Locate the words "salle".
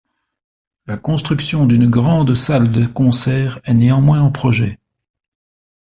2.33-2.71